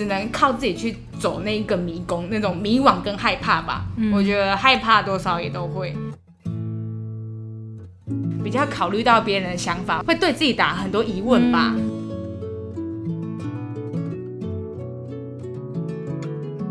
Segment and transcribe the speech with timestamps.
[0.00, 3.84] 只能靠自己去走那一个迷宫，那种迷惘跟害怕吧。
[4.14, 5.94] 我觉得害怕多少也都会。
[8.42, 11.74] 比较考虑到别人的想法，会对自己打很多疑问吧。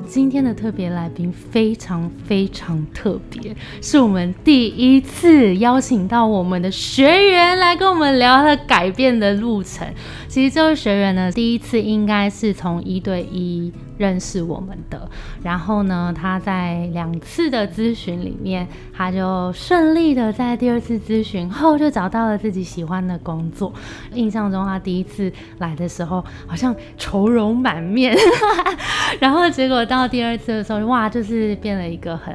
[0.10, 9.88] 今天的特别来宾非常非常特别，是我们第一次邀请到我们的学员来跟我们聊他改变的路程。
[10.28, 13.72] 其实这位学员呢，第一次应该是从一对一。
[14.00, 15.10] 认识我们的，
[15.44, 23.74] 然后呢，他在两次的咨询里面，他就顺利的在第二次咨询后就找到了自己喜欢的工作。
[24.14, 28.16] 印象中，他第一次来的时候好像愁容满面，
[29.20, 32.34] 然后结果到第二次的时候，哇，就是变了一个很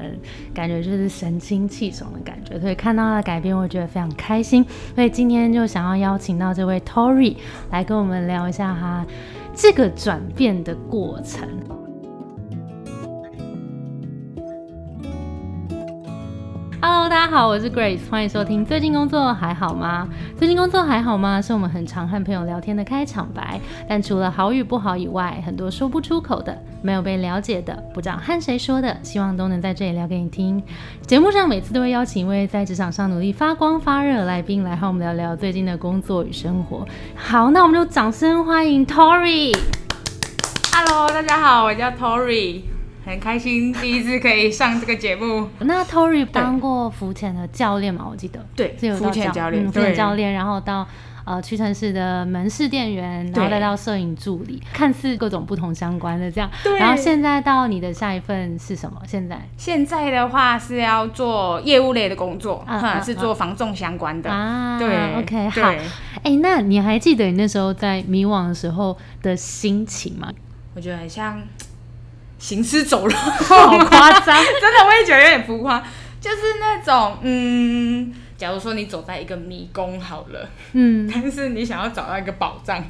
[0.53, 2.61] 感觉就是神清气爽的感觉。
[2.61, 4.63] 所以看到他的改变，我觉得非常开心。
[4.95, 7.37] 所以今天就想要邀请到这位 Tory
[7.71, 9.03] 来跟我们聊一下他。
[9.57, 11.49] 这个转变的过程。
[16.87, 18.63] Hello，大家好，我是 Grace，欢迎收听。
[18.63, 20.07] 最近工作还好吗？
[20.37, 21.41] 最近工作还好吗？
[21.41, 23.59] 是我们很常和朋友聊天的开场白。
[23.89, 30.63] 但除了好与不好以外，很多说不出口的，没有被了解的，不知道和谁说的，希望都能在这里聊给你听。
[31.07, 36.87] 节目上每次都会邀请一位在职场上努力发光发热的来宾来和我们聊聊最近的工作与生活。
[37.17, 39.57] 好，那我们就掌声欢迎 Tory。
[40.75, 42.74] Hello，大家好，我叫 Tory。
[43.05, 45.49] 很开心第一次可以上这个节目。
[45.61, 48.07] 那 Tory 当过浮潜的教练嘛？
[48.11, 50.87] 我记得对，是有浮潜教练，浮潜教练，然后到
[51.25, 56.51] 呃屈臣氏的门市店员，然后再到摄影助理，看似各种不同相关的这样。
[56.63, 56.79] 对。
[56.79, 59.01] 然后现在到你的下一份是什么？
[59.07, 62.65] 现在现在的话是要做业务类的工作，
[63.05, 64.79] 是做防重相关的啊。
[64.79, 65.75] 对，OK，好。
[66.23, 70.33] 哎，那你还记得你那时候在迷惘的时候的心情吗？
[70.75, 71.43] 我觉得很像。
[72.45, 74.37] 行尸走肉，好夸张！
[74.61, 75.83] 真的，我也觉得有点浮夸。
[76.21, 82.85] 就是那种，嗯，假如说你走在一个迷宫好了，嗯，但是你想要找到一个宝藏，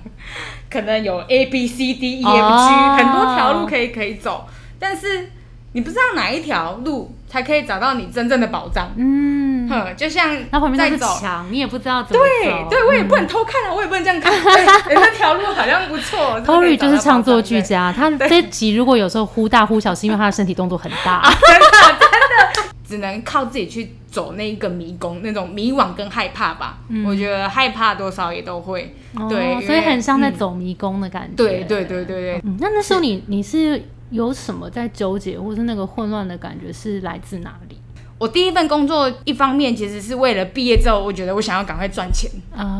[0.68, 4.44] 可能有 A B C D E F G 很多条路可以可以走，
[4.80, 5.30] 但是
[5.70, 9.68] 你不知道哪一条路才可以找到你真正的宝藏，嗯。
[9.68, 12.68] 哼，就像它旁边是墙，你也不知道怎么走。
[12.68, 14.30] 对，对我也不能偷看啊，我也不能这样看。
[14.54, 16.40] 哎，那条路好像不错。
[16.46, 21.22] Tory 就是唱作俱佳，他这集如果有时候忽大忽小，是因为他的身体动作很大。
[21.48, 26.78] 真的，真的，只能靠自己去走那一个迷宫，那种迷惘跟害怕吧。
[27.04, 28.94] 我觉得害怕多少也都会。
[29.30, 31.36] 对，所以很像在走迷宫的感觉。
[31.36, 32.42] 对，对，对，对，对。
[32.60, 37.78] 那那时候你你是有什么在纠结，或是那个混乱的感觉是来自哪里？
[38.18, 42.30] 我第一份工作，一方面其实是为了毕业之后，我觉得我想要赶快赚钱，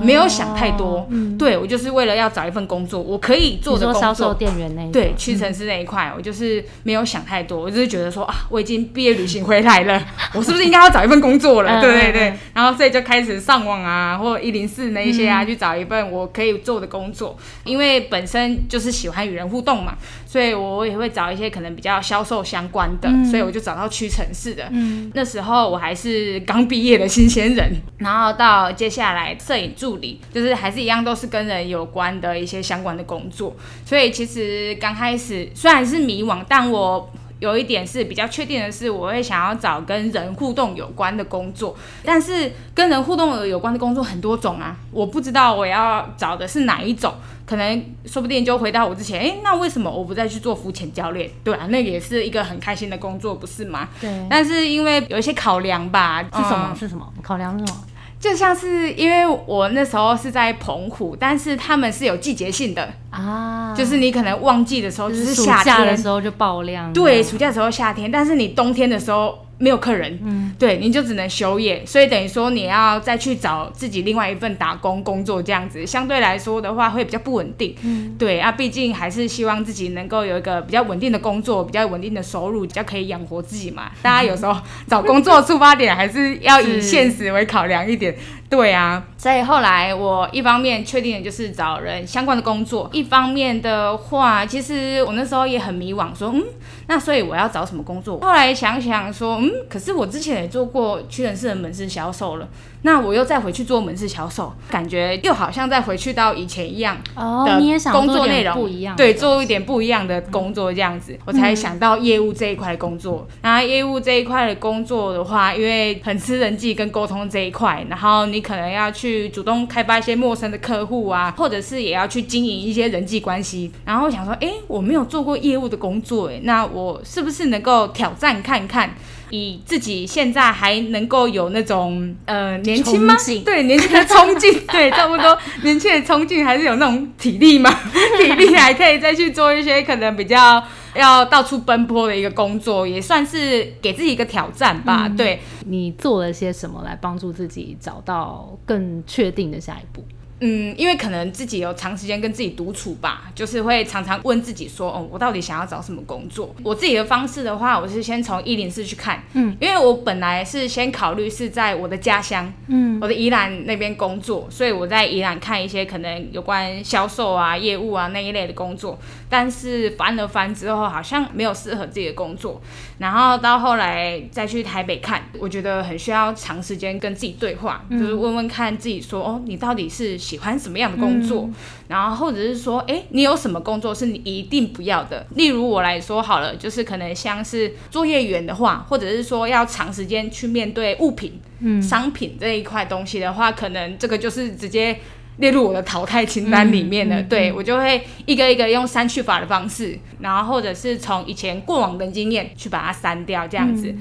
[0.03, 1.09] 没有想太多。
[1.39, 4.03] 对我就是为了要找一份工作，我可以做的工作。
[4.03, 10.01] 销售店员那对屈臣氏那一块，我就是没有想太多，我就是觉得说啊，我已经毕业旅行回来了，
[10.35, 11.81] 我是不是应该要找一份工作了？
[11.81, 12.39] 对对对。
[12.55, 17.37] 然后所以就开始上网啊，或一零四那一些啊，去找一份我可以做的工作。
[17.65, 19.97] 因为本身就是喜欢与人互动嘛，
[20.27, 24.69] 所以我也会找一些可能比较销售相关的，所以我就找到屈臣氏的。
[24.71, 33.55] 嗯，时候我还是刚毕业的新鲜人，然后到接下来摄影助理，就是还是一样都是跟人有关的一些相关的工作。
[33.85, 37.11] 所以其实刚开始虽然是迷惘，但我
[37.45, 41.77] 有一点是比较确定的是，我会想要找跟人互动有关的工作。
[42.03, 47.13] 但是跟人互动有关的工作很多种啊，我不知道我要找的是哪一种。
[47.47, 51.31] 可能说不定就回到我之前，哎，那为什么我不再去做浮潜教练？
[51.45, 53.87] 对啊，那也是一个很开心的工作，不是吗？
[54.01, 54.11] 对。
[54.31, 56.75] 但是因为有一些考量吧，是什么？
[56.75, 57.07] 是什么？
[57.23, 57.85] 考量是什么？
[58.25, 69.44] 就像是因为我那时候是在澎湖，但是他们是有季节性的啊，就是你可能旺季的时候就是暑假的时候就爆量，对，暑假的时候夏天，但是你冬天的时候。
[69.59, 75.87] 没有客人，嗯，对，你就只能休业，所以等于说你要再去找自己另外一份打工工作，这样子。
[75.87, 83.91] 相对来说的话会比较不稳定，嗯，对啊，毕竟还是希望自己能够有一个比较稳定的工作，比较稳定的收入，比较可以养活自己嘛。
[84.03, 84.57] 大家有时候
[84.89, 88.15] 找工作出发点还是要以现实为考量一点，
[88.55, 89.03] 对啊。
[89.17, 96.43] 所以后来我一方面确定的就是找人相关的工作，一方面的话，其实我那时候也很迷惘，说嗯。
[96.87, 98.21] 那所以我要找什么工作？
[98.21, 102.47] 后来想想说，嗯，可是我之前也做过屈臣氏的门市销售了，
[102.83, 113.27] 那我又再回去做门市销售，感觉又好像再回去到以前一样的工作内容不一样，对，做一点不一样的工作这样子，我才想到业务这一块的工作。
[113.41, 123.73] 那业务这一块的工作的话，因为很吃人际跟沟通这一块，然后你可能要去主动开发一些陌生的客户啊，或者是也要去经营一些人际关系。
[123.85, 128.95] 然后想说，哎，我没有做过业务的工作，哎，那我是不是能够挑战看看？
[129.31, 133.17] 以自己现在还能够有那种呃年轻吗？
[133.45, 137.71] 对，年轻的冲劲， 对，差不多年轻的冲劲，还是有那种体力吗？
[138.21, 140.63] 体力还可以再去做一些可能比较
[140.95, 145.09] 要到处奔波的一个工作，也算是给自己一个挑战吧。
[145.09, 150.05] 对你做了些什么来帮助自己找到更确定的下一步？
[150.41, 156.55] 嗯，因为可能自己有长时间跟自己独处吧，就是会常常问自己说，哦，我到底想要找什么工作？
[156.63, 168.99] 我自己的方式的话，我是先从一零四去看，嗯，因为我本来是先考虑是在我的家乡，嗯，我的宜兰那边工作，所以我在宜兰看一些可能有关销售啊、业务啊那一类的工作，
[169.35, 172.63] 但是翻了翻之后，好像没有适合自己的工作，
[172.99, 180.05] 然后到后来再去台北看，我觉得很需要长时间跟自己对话，就是问问看自己说，哦，你到底是。
[180.17, 181.51] 喜欢什么样的工作，
[181.89, 185.27] 然后或者是说，哎，你有什么工作是你一定不要的？
[185.35, 194.99] 例如我来说好了，就是可能像是作业员的话，或者是说要长时间去面对物品、嗯，商品这一块东西的话，可能这个就是直接
[195.37, 197.23] 列入我的淘汰清单里面的。
[197.25, 203.95] 对我就会一个一个用删去法的方式，然后或者是从以前过往的经验去把它删掉，这样子。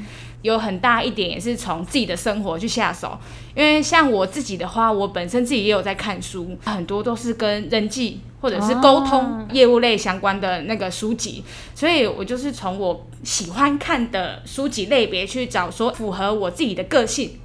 [0.44, 3.18] 有很大一点也是从自己的生活去下手，
[3.56, 17.40] 因为像我自己的话，我本身自己也有在看书，很多都是跟人际或者是沟通业务类相关的那个书籍，所以我就是从我喜欢看的书籍类别去找说符合我自己的个性，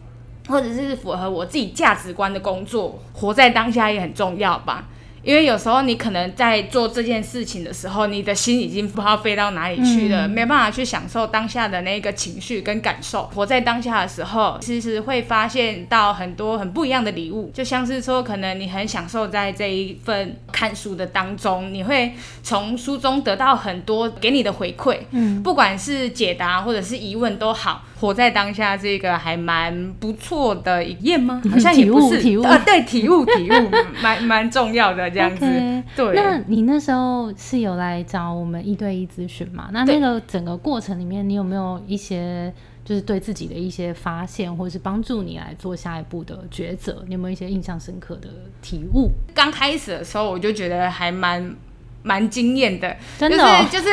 [0.49, 4.89] 或者是符合我自己价值观的工作，活在当下也很重要吧。
[5.21, 13.25] 因为有时候你可能在做这件事情的时候，你的心已经不知道飞到哪里去了，没办法去享受当下的那个情绪跟感受。
[13.35, 22.13] 活在当下的时候，其实会发现到很多很不一样的礼物，就像是说，可能你很享受在这一份看书的当中，你会
[22.43, 27.83] 从书中得到很多给你的回馈，嗯，不管是解答或者是疑问都好。
[28.01, 31.43] 活在当下这个还蛮不错的一页吗？
[31.51, 35.45] 好像也不是体悟啊，对，体悟体悟 蛮蛮重要的这样子。
[35.97, 39.69] 对，那你那时候是有来找我们一对一咨询嘛？
[39.73, 42.53] 那那个整个过程里面，你有没有一些
[42.85, 47.03] 就是对自己的一些发现，或者是帮助你来做下一步的抉择？
[47.07, 48.29] 你有没有一些印象深刻的
[48.63, 49.11] 体悟？
[49.35, 51.57] 刚开始的时候，我就觉得还蛮。
[52.09, 53.91] 蛮惊艳的，真的，就是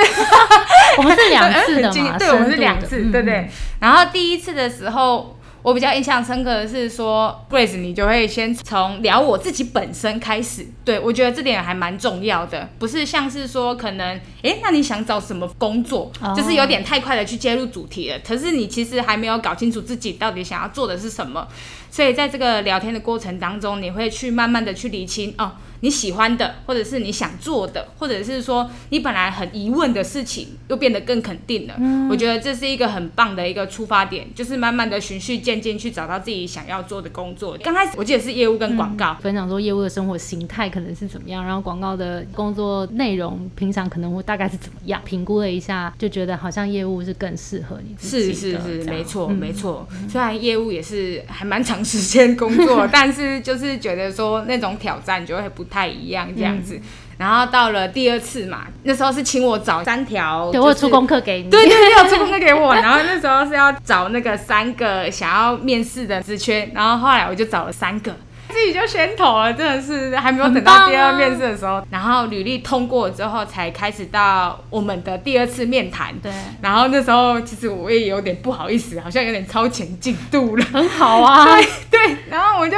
[0.97, 3.49] 我们是 两次的嘛，对，我们是两次，对不对？
[3.81, 21.45] 然后第一次的时候，我比较印象深刻的是说，Grace，你就会先从聊我自己本身开始，对我觉得这点还蛮重要的，不是像是说可能，哎，那你想找什么工作，就是有点太快的去接入主题了，可是你其实还没有搞清楚自己到底想要做的是什么，
[21.91, 25.51] 所以在这个聊天的过程当中，你会去慢慢的去理清哦。
[25.85, 31.75] 你喜欢的，或者是你想做的，或者是说你本来很疑问的事情，又变得更肯定了。
[31.77, 37.55] 嗯，我觉得这是一个很棒的一个出发点，就是慢慢的循序渐进去找到自己想要做的工作。
[37.63, 48.33] 刚开始我记得是业务跟广告，分享说业务的生活形态可能是怎么样，然后广告的工作内容平常可能会大概是怎么样，评估了一下，就觉得好像业务是更适合你自己的。
[48.33, 49.87] 是是是，没错没错。
[50.09, 55.63] 虽然业务也是还蛮长时间工作， 但是就是觉得说那种挑战就会不。
[55.74, 56.79] 太一样这样子，
[57.17, 62.75] 然后到了第二次嘛，那时候是请我找三条，对我出功课给你，对对对，有出功课给我。
[62.75, 68.13] 然后那时候是要找那个三个想要面试的职缺，然后后来我就找了三个，
[68.49, 76.13] 自己就先投了，真的是还没有等到第二面试的时候，然后履历通过之后才开始到我们的第二次面谈。
[76.19, 82.77] 对，然后那时候其实我也有点不好意思，好像有点超前进度了，很好啊， 对对，然后我就。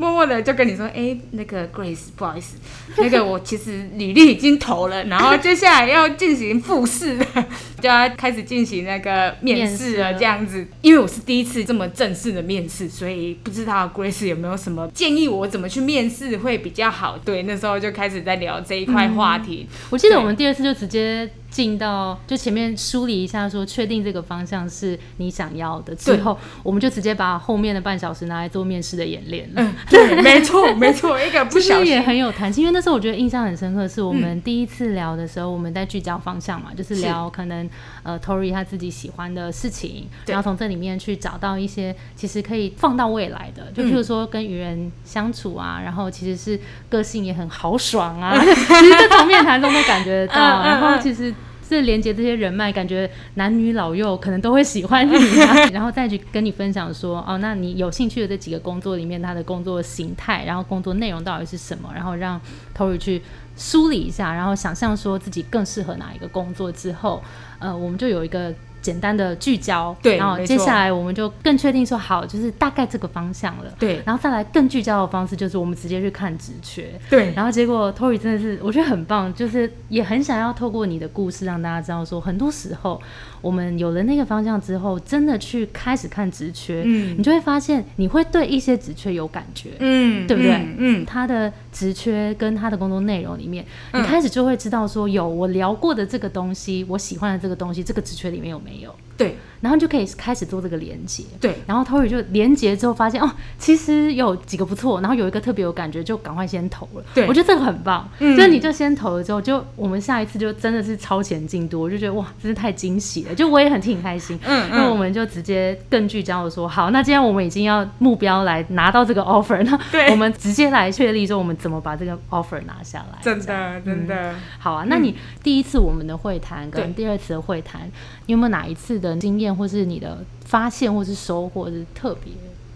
[0.00, 2.56] 默默的就跟你说，哎，那个 Grace，不好意思，
[2.96, 7.18] 那个我其实履历已经投了，然后接下来要进行复试，
[7.82, 10.66] 就要开始进行那个面试了，这样子。
[10.80, 17.18] 因为我是第一次这么正式的面试，所以不知道 Grace 有没有什么建议，我怎么去面试会比较好。
[17.22, 19.68] 对，那时候就开始在聊这一块话题。
[19.90, 21.28] 我记得我们第二次就直接。
[21.50, 29.50] 进到就前面梳理一下，说确定这个方向是你想要的之后，我们就直接把后面的半小时拿来做面试的演练。
[29.56, 32.62] 嗯，对，没错，没错，一个不小心也很有弹性。
[32.62, 37.68] 因为那时候我觉得印象很深刻，是我们第一次聊的时候，我们在聚焦方向嘛，就是聊可能
[38.04, 51.34] 呃 Tory 他自己喜欢的事情，然后从这里面去找到一些其实可以放到未来的，就譬如说跟与人相处啊，然后其实是个性也很豪爽啊， 其实从面谈中都感觉到，然后其实。
[51.70, 62.40] 这连接这些人脉，感觉男女老幼可能都会喜欢你啊， 然后再去跟你分享说，哦，那你有兴趣的这几个工作里面，他的工作形态，然后工作内容到底是什么，然后让
[62.76, 63.22] Tory 去
[63.56, 67.22] 梳理一下，然后想象说自己更适合哪一个工作之后，
[67.60, 68.52] 呃，我们就有一个。
[68.82, 83.00] 简单的聚焦，对，然后接下来我们就更确定说好，就是大概这个方向了，对，然后再来更聚焦的方式，就是我们直接去看直觉，对，然后结果 Tory 真的是我觉得很棒，就是也很想要透过你的故事让大家知道说，很多时候
[83.42, 90.66] 我们有了那个方向之后，真的去开始看职缺，嗯，你就会发现你会对一些职缺有感觉，嗯，对不对？
[90.78, 99.36] 嗯，他的职缺跟他的工作内容里面，你开始就会知道说，有我聊过的这个东西，我喜欢的这个东西，这个职缺里面有没没有对。
[99.60, 101.54] 然后就可以开始做这个连接，对。
[101.66, 107.04] 然后 Tory 就连接之后发现哦，其实有几个不错，然后有一个特别有感觉，就赶快先投了。
[107.12, 108.08] 对，我觉得这个很棒。
[108.20, 113.34] 嗯，就是你就先投了之后，就我们下一次就真的是超前进度，我就觉得哇，真是太惊喜了。
[113.34, 114.38] 就我也很替你开心。
[114.46, 114.78] 嗯嗯。
[114.78, 119.78] 那我们就直接更聚焦的说，好，那既然我们已经要目标来拿到这个 offer，那
[120.10, 123.18] 我们直接来确立说我们怎么把这个 offer 拿下来。
[123.20, 124.34] 真的真的。
[124.58, 127.82] 好啊，那你第一次我们的会谈跟第二次的会谈，
[128.24, 130.18] 你有没有哪一次的经验，或是你的？
[130.44, 132.32] 发现或是收获是特别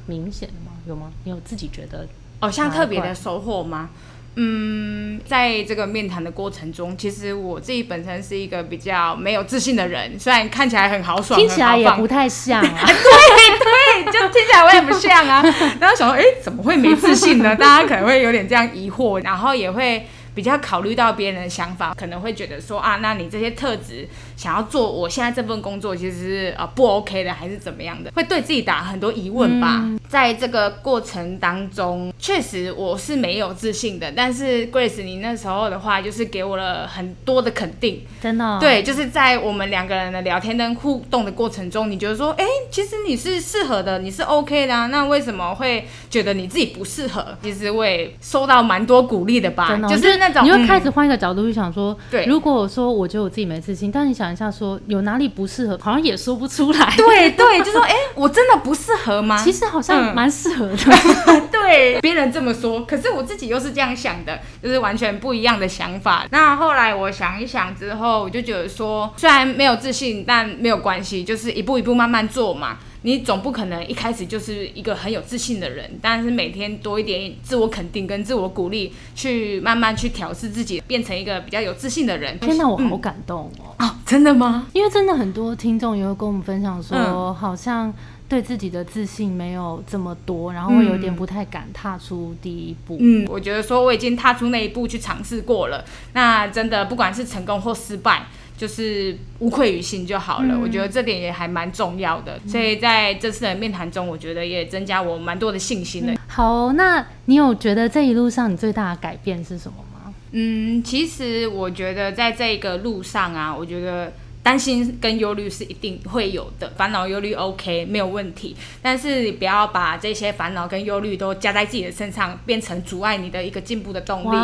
[0.07, 0.71] 明显的吗？
[0.87, 1.11] 有吗？
[1.25, 2.07] 你有自己觉得
[2.39, 3.91] 哦，像特别的收获吗？
[4.37, 15.43] 嗯，在这个面谈的过程中，其实我自己本身是一个比较没有自信的人，虽然看起来很豪爽，听起来也不太像啊， 对对，就听起来我也不像啊。
[15.81, 17.57] 然后想说，哎，怎么会没自信呢？
[17.57, 20.07] 大家可能会有点这样疑惑，然后也会。
[20.35, 28.11] 比较考虑到别人的想法，可能会觉得说啊，那你这些特质想要做我现在这份工作，其实是呃不 OK 的，还是怎么样的？
[28.15, 29.85] 会对自己打很多疑问吧。
[30.09, 34.13] 在这个过程当中，确实我是没有自信的。
[34.13, 38.59] 但是 Grace，你那时候的话，就是给我了很多的肯定，真的。
[38.61, 44.89] 对，就是在我们两个人的聊天跟互动的过程中，你觉得说，哎，其实你是适合的，你是 OK 的。
[44.89, 47.37] 那为什么会觉得你自己不适合？
[47.43, 50.24] 其实我也收到蛮多鼓励的吧，就是。
[50.43, 56.95] 你会开始换一个角度去想说，对，如果说我觉得我自己没自信，但你想一下说有哪里不适合，好像也说不出来。
[56.97, 59.37] 对对，就说哎，我真的不适合吗？
[59.43, 60.77] 其实好像蛮适合的。
[61.51, 66.27] 对，别人这么说，可是我自己又是这样想的，就是完全不一样的想法。
[66.31, 72.79] 那后来我想一想之后，我就觉得说，虽然没有自信，但没有关系，就是一步一步慢慢做嘛。
[73.07, 82.39] 你总不可能一开始就是一个很有自信的人，但是每天多一点自我肯定跟自我鼓励，去慢慢去调试自己，变成一个比较有自信的人。
[82.39, 83.75] 天哪，我好感动哦！
[83.77, 84.69] 啊，真的吗？
[84.73, 87.93] 因为真的很多听众也会跟我们分享说，好像
[88.27, 92.97] 对自己的自信没有这么多，然后会有点不太敢踏出第一步。
[92.99, 95.85] 嗯，我觉得说我已经踏出那一步去尝试过了，
[96.15, 98.29] 那真的不管是成功或失败。
[98.57, 106.15] 就是无愧于心就好了，我觉得这点也还蛮重要的，所以在这次的面谈中，我觉得也增加我蛮多的信心的。
[106.29, 110.15] 好，那你有觉得这一路上你最大的改变是什么吗？
[110.33, 114.13] 嗯，其实我觉得在这个路上啊，我觉得。
[114.45, 124.37] 担心跟忧虑是一定会有的，烦恼忧虑 OK 没有问题，但是你不要把这些烦恼跟忧虑都加在自己的身上，变成阻碍你的一个进步的动力。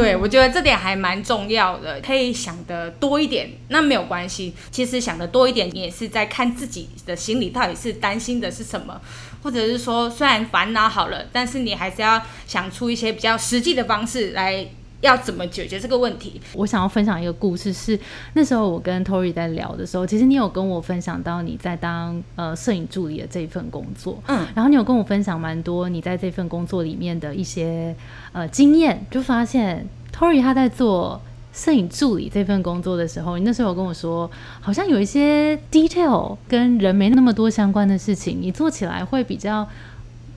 [0.00, 4.54] 对我觉得这点还蛮重要的，可以想的多一点，那没有关系。
[4.70, 9.00] 其实想的多一点，你也是在看自己的心里到底是担心的是什么，
[9.42, 14.66] 或者是说虽然烦恼好了，但是你还是要想出一些比较实际的方式来。
[15.00, 16.40] 要怎么解决这个问题？
[16.54, 17.98] 我想要分享一个故事，是
[18.34, 27.94] 那时候我跟 Tory 在聊的时候，其实你有跟我分享到你在当呃摄影助理的这一份工作，嗯，然后你有跟我分享蛮多你在这份工作里面的一些
[28.32, 31.20] 呃经验，就发现 Tory 他在做
[31.52, 34.30] 摄影助理这份工作的时候，你那时候有跟我说，
[34.60, 39.66] 好像有一些 detail 跟人没那么多相关的事情，你做起来会比较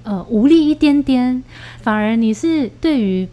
[0.04, 1.44] 呃无力一点点，
[1.82, 3.28] 反而你是对于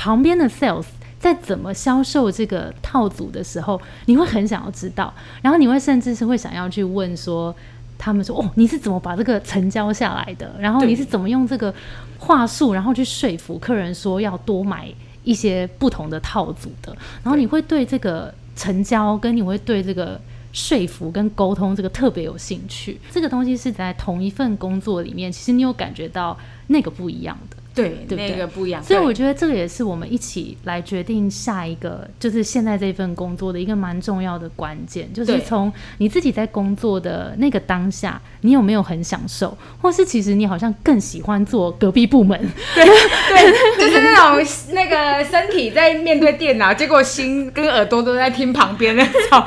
[0.00, 0.84] 旁边的 sales
[1.18, 5.12] 在怎么销售这个套组的时候，你会很想要知道，
[5.42, 7.52] 然后你会甚至是会想要去问说，
[7.98, 10.54] 他们说哦，你是怎么把这个成交下来的？
[10.56, 11.74] 然后你是怎么用这个
[12.16, 14.88] 话术，然后去说服客人说要多买
[15.24, 16.96] 一些不同的套组的？
[17.24, 20.20] 然后你会对这个成交跟你会对这个
[20.52, 23.00] 说服跟沟通这个特别有兴趣。
[23.10, 26.38] 这个东西是在同一份工作里面，其实你有感觉到
[26.68, 27.56] 那个不一样的。
[27.82, 28.82] 对，对不对那个不一样。
[28.82, 42.38] 所以我觉得这个也是我们一起来决定下一个，就是现在这份工作的一个蛮重要的关键，就是对从你自己在工作的那个当下，你有没有很享受，或是其实你好像更喜欢做隔壁部门，
[42.74, 42.84] 对，
[43.78, 49.44] 就是那种那个身体在面对电脑，结果心跟耳朵都在听旁边那种，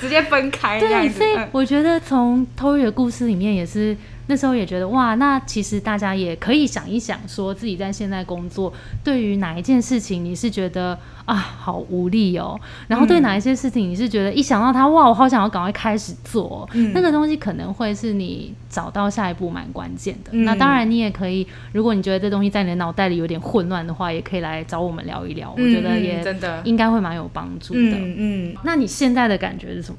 [0.00, 3.96] 直接分开对，所以嗯我觉得从 Tori 的故事里面也是。
[4.26, 20.30] 那时候也觉得哇，那其实大家也可以想一想，说自己在现在工作，对于哪一件事情你是觉得啊好无力哦，然后对嗯哪一些事情你是觉得一想到它哇，我好想要赶快开始做哦、嗯那个东西可能会是你找到下一步蛮关键的。
[20.32, 27.80] 嗯那当然你也可以，如果你觉得这东西在你的脑袋里有点混乱的话，也可以来找我们聊一聊，我觉得也真的应该会蛮有帮助的。
[27.80, 29.98] 嗯嗯，那你现在的感觉是什么？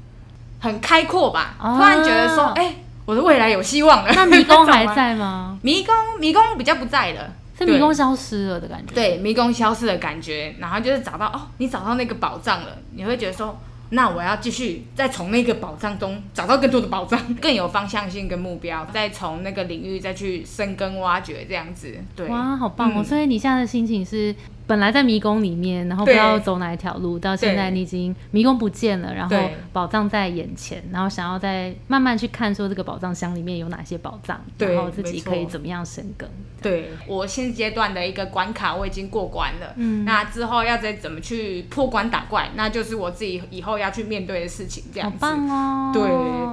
[0.58, 1.54] 很开阔吧？
[1.60, 2.74] 哦突然觉得说，哎、
[3.06, 4.12] 我的未来有希望了。
[4.14, 4.86] 那迷宫 还？
[4.94, 5.58] 在吗？
[5.62, 7.32] 迷宫迷宫比较不在了。
[7.58, 13.58] 是迷宫消失了的感觉。，对迷宫消失的感觉，然后就是找到哦，你找到那个宝藏了，你会觉得说，
[13.90, 21.94] 那我要继续再从那个宝藏中找到更多的宝藏，更有方向性跟目标，再从那个领域再去深耕挖掘这样子。
[22.14, 22.94] 对，哇，好棒哦！
[22.98, 24.34] 嗯所以你现在的心情是，
[24.66, 36.28] 本来在迷宫里面，然后不知道走哪一条路，到现在你已经迷宫不见了，然后对宝藏在眼前，然后想要再慢慢去看说这个宝藏箱里面有哪些宝藏，然后自己可以怎么样深耕。
[36.60, 45.24] 对我现阶段的一个关卡我已经过关了，嗯那之后要再怎么去破关打怪，那就是我自己以后要去面对的事情，这样子。
[45.24, 45.92] 好棒哦！
[45.94, 46.02] 对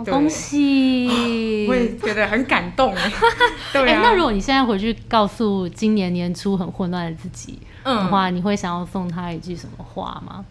[0.06, 1.08] 对恭喜！
[1.68, 3.12] 我也觉得很感动哎。
[3.74, 10.46] 对哎、啊，那如果你现在回去告诉今年年初很混乱的自己的嗯话，你会想要送他一句什么话吗？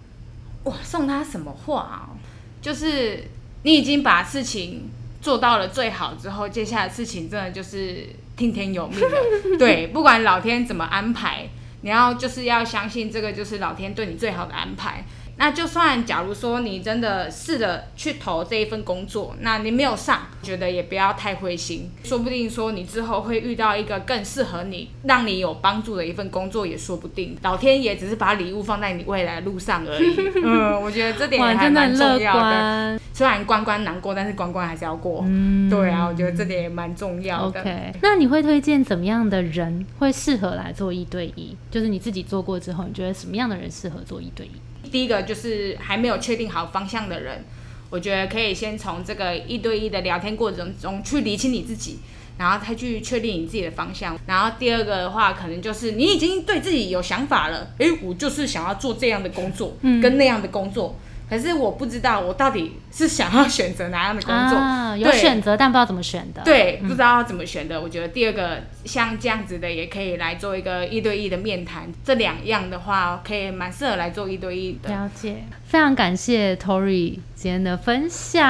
[0.64, 2.16] 哇，送他什么话、哦？
[2.60, 3.24] 就是
[3.62, 9.16] 你已经把事情做到了最好之后，接下来的事情真的就是听天由命了。
[9.58, 11.48] 对，不管老天怎么安排，
[11.80, 15.04] 你要就是要相信这个就是老天对你最好的安排。
[15.42, 27.36] 那就算假如说你真的试着去投这一份工作，那你没有上，觉得也不要太灰心，说不定说你之后会遇到一个更适合你、让你有帮助的一份工作也说不定。
[27.42, 30.14] 老天爷只是把礼物放在你未来的路上而已。
[30.44, 32.40] 嗯，我觉得这点，也还蛮重要的。
[32.40, 33.00] 观。
[33.12, 35.24] 虽然关关难过，但是关关还是要过。
[35.26, 37.60] 嗯对啊，我觉得这点也蛮重要的。
[37.60, 41.56] OK，那你会推荐怎么样的人会适合来做一对一？
[41.68, 44.52] 就是你自己做过之后，你觉得什么样的人适合做一对一？
[44.92, 47.44] 第一个就是还没有确定好方向的人，
[47.90, 51.98] 我觉得可以先从这个一对一的聊天过程中去理清你自己，
[52.38, 54.18] 然后再去确定你自己的方向。
[54.26, 60.96] 然后第二个的话，可能就是你已经对自己有想法了，诶，我就是想要做这样的工作，跟那样的工作。
[61.28, 67.80] 可是我不知道我到底是想要选择哪样的工作，啊，有选择，但不知道怎么选的。，对，不知道要怎么选的。
[67.80, 71.90] 我觉得第二个像这样子的，也可以来做一个一对一的面谈。
[72.04, 74.90] 这两样的话，可以蛮适合来做一对一的。
[74.90, 75.36] 了解。
[75.64, 78.46] 非常感谢 Tori 今天的分享，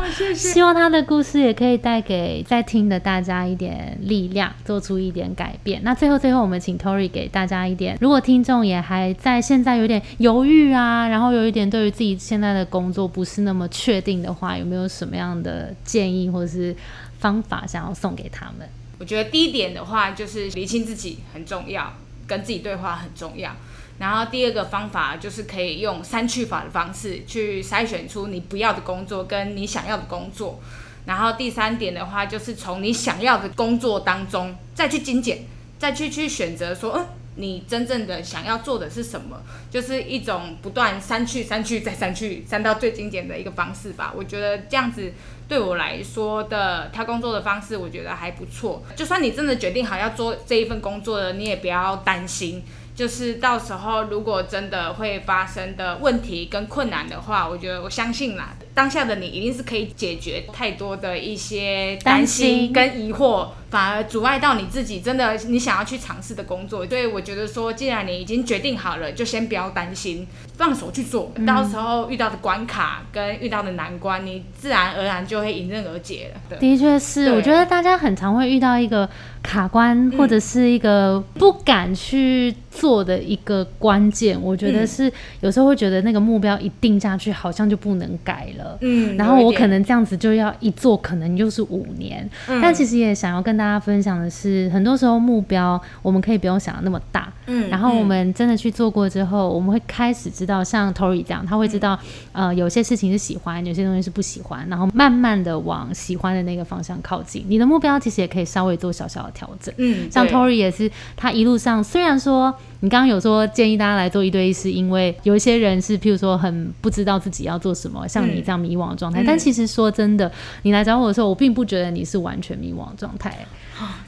[0.00, 5.80] 哦谢谢希望他的故事也可以带给在听的大家一点力量，做出一点改变。
[5.84, 16.74] 那最后最后，我们请 Tori 给大家一点，如果听众也还在现在有点犹豫啊，然后有一点对于自己现在的工作不是那么确定的话，有没有什么样的建议或者是
[17.18, 18.66] 方法想要送给他们？
[18.98, 21.92] 我觉得第一点的话，就是理清自己很重要，
[22.26, 23.54] 跟自己对话很重要。
[23.98, 30.58] 然后第二个方法就是可以用删去法的方式去筛选出你不要的工作跟你想要的工作。
[31.04, 35.44] 然后第三点的话，就是从你想要的工作当中再去精简，
[35.78, 44.12] 再去去选择说，嗯，你真正的想要做的是什么，就是一种不断删去、删去再删去，删到最精简的一个方式吧。
[44.16, 45.12] 我觉得这样子
[45.48, 48.82] 对我来说的挑工作的方式，我觉得还不错。
[48.94, 52.62] 就算你真的决定好要做这一份工作了，你也不要担心。
[52.94, 66.84] 就是到时候如果真的会发生的问题跟困难的话，我觉得我相信啦，当下的你一定是可以解决太多的一些担担心心跟疑惑，反而阻碍到你自己真的你想要去尝试的工作。
[66.86, 71.32] 所以我觉得说，既然你已经决定好了，就先不要担心，放手去做。
[71.46, 76.56] 到时候遇到的关卡跟遇到的难关，你自然而然就会迎刃而解了。
[76.58, 79.08] 的确是，我觉得大家很常会遇到一个
[79.40, 84.36] 卡关，或者是一个不敢去做的一个关键。
[84.40, 88.63] 我觉得嗯是有时候会觉得那个目标一定下去，好像就不能改了。
[88.64, 88.76] 了。
[88.80, 92.28] 嗯，然后我可能这样子就要一做，可能就是五年。
[92.48, 97.32] 嗯但其实也想要跟大家分享的是，很多时候目标我们可以不用想的那么大。
[97.46, 101.98] 嗯然后我嗯们真的去做过之后，我们会开始知道，像 Tori 这样，他会知道，
[102.32, 107.44] 嗯呃，有些事情是喜欢，有些东西是不喜欢，然后慢慢的往喜欢的那个方向靠近。
[107.46, 109.72] 你的目标其实也可以稍微做小小的调整。
[109.76, 119.22] 嗯，像 Tori 也是，他一路上虽然说你刚刚有说建议大家来做一对一，是因为有一些人是譬如说很不知道自己要做什么，像你这样迷惘的状态。
[119.22, 119.24] 嗯。
[119.26, 120.30] 但其实说真的，
[120.64, 123.46] 你来找我的时候，我并不觉得你是完全迷惘的状态，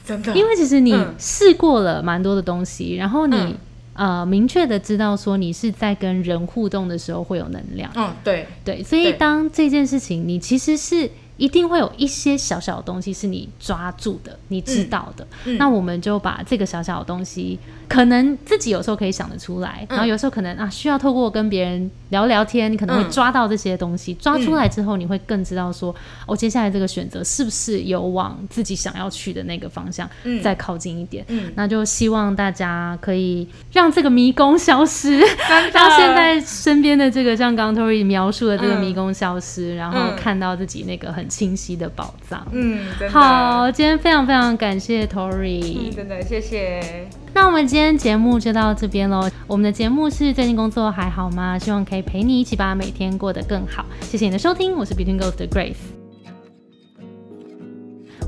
[0.05, 1.11] 真的，因为其实你嗯。
[1.17, 3.55] 试过了蛮多的东西，然后你、嗯。
[3.95, 7.91] 呃明确的知道说你是在跟人互动的时候会有能量。
[7.95, 15.25] 嗯，对，对，所以当这件事情，你其实是一定会有一些小小的东西是你抓住的，你知道的。
[15.45, 24.13] 嗯那我们就把这个小小的东西，可能自己有时候可以想得出来，嗯然后有时候可能啊需要透过跟别人聊聊天，你可能会嗯抓到这些东西。
[24.15, 25.95] 抓出来之后，你会更知道说，
[26.25, 31.23] 我、接下来这个选择是不是有往自己想要去的那个方向、嗯再靠近一点。
[31.27, 42.45] 嗯，那就希望大家可以让这个迷宫消失，真的让现在身边的这个像刚刚 Tori 描述的这个嗯迷宫消失，然后嗯看到自己那个很清晰的宝藏。
[42.51, 45.89] 嗯，真的，好，今天非常非常感谢 Tory，。
[45.89, 47.07] 嗯，真的，谢谢。
[47.33, 49.29] 那我们今天节目就到这边喽。
[49.45, 51.57] 我们的节目是最近工作还好吗？
[51.59, 53.85] 希望可以陪你一起把每天过得更好。
[54.01, 55.96] 谢谢你的收听，我是 Between Ghost 的 Grace。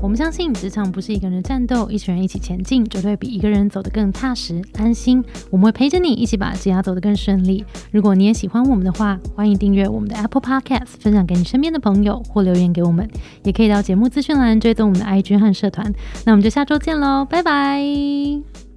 [0.02, 5.22] 我们相信职场不是一个人的战斗，一群人一起前进，绝对比一个人走得更踏实安心。
[5.50, 7.64] 我们会陪着你一起把职涯走得更顺利。
[7.92, 13.08] 如果你也喜欢我们的话，欢迎订阅我们的 Apple Podcast，分享给你身边的朋友，或留言给我们。
[13.44, 15.92] 也可以到节目资讯栏追踪我们的 IG 和社团。
[16.24, 18.69] 那我们就下周见喽，拜拜。